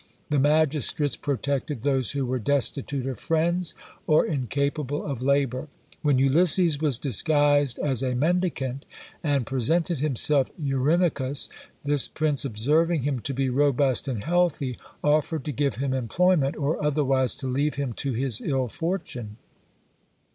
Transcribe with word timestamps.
The 0.31 0.39
magistrates 0.39 1.15
protected 1.15 1.83
those 1.83 2.13
who 2.13 2.25
were 2.25 2.39
destitute 2.39 3.05
of 3.05 3.19
friends, 3.19 3.75
or 4.07 4.25
incapable 4.25 5.05
of 5.05 5.21
labour. 5.21 5.67
When 6.01 6.17
Ulysses 6.17 6.81
was 6.81 6.97
disguised 6.97 7.77
as 7.77 8.01
a 8.01 8.15
mendicant, 8.15 8.83
and 9.23 9.45
presented 9.45 9.99
himself 9.99 10.47
to 10.55 10.63
Eurymachus, 10.63 11.49
this 11.83 12.07
prince 12.07 12.43
observing 12.45 13.03
him, 13.03 13.19
to 13.19 13.33
be 13.35 13.51
robust 13.51 14.07
and 14.07 14.23
healthy, 14.23 14.75
offered 15.03 15.45
to 15.45 15.51
give 15.51 15.75
him 15.75 15.93
employment, 15.93 16.57
or 16.57 16.83
otherwise 16.83 17.35
to 17.35 17.47
leave 17.47 17.75
him 17.75 17.93
to 17.93 18.13
his 18.13 18.41
ill 18.41 18.69
fortune. 18.69 19.37